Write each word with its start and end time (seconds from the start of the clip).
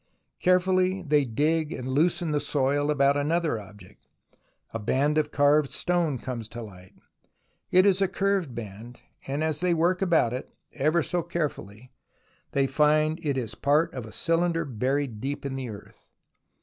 Carefully 0.39 1.03
they 1.03 1.25
dig 1.25 1.71
and 1.71 1.87
loosen 1.87 2.31
the 2.31 2.39
soil 2.41 2.89
about 2.89 3.15
another 3.15 3.59
object. 3.61 4.07
A 4.73 4.79
band 4.79 5.19
of 5.19 5.29
carved 5.29 5.69
stone 5.69 6.17
comes 6.17 6.49
to 6.49 6.63
light; 6.63 6.95
it 7.69 7.85
is 7.85 8.01
a 8.01 8.07
curved 8.07 8.55
band, 8.55 8.99
and 9.27 9.43
as 9.43 9.59
they 9.59 9.75
work 9.75 10.01
about 10.01 10.33
it 10.33 10.51
ever 10.73 11.03
so 11.03 11.21
carefully, 11.21 11.91
they 12.53 12.65
find 12.65 13.19
it 13.23 13.37
is 13.37 13.53
part 13.53 13.93
of 13.93 14.07
a 14.07 14.11
cylinder 14.11 14.65
buried 14.65 15.21
deep 15.21 15.45
in 15.45 15.53
the 15.53 15.69
earth. 15.69 16.09